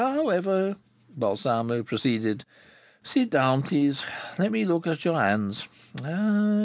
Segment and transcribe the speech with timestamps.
[0.03, 0.77] "However!"
[1.15, 2.43] Balsamo proceeded.
[3.03, 4.03] "Sit down, please.
[4.39, 5.67] Let me look at your hands.